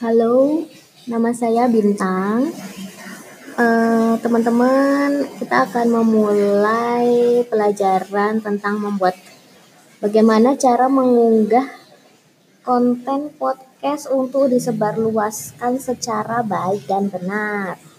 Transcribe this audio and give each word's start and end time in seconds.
Halo, 0.00 0.64
nama 1.04 1.36
saya 1.36 1.68
Bintang. 1.68 2.48
Eh, 3.60 4.14
teman-teman, 4.24 5.28
kita 5.36 5.68
akan 5.68 6.00
memulai 6.00 7.44
pelajaran 7.44 8.40
tentang 8.40 8.80
membuat 8.80 9.12
bagaimana 10.00 10.56
cara 10.56 10.88
mengunggah 10.88 11.68
konten 12.64 13.36
podcast 13.36 14.08
untuk 14.08 14.48
disebarluaskan 14.48 15.76
secara 15.76 16.40
baik 16.40 16.88
dan 16.88 17.12
benar. 17.12 17.91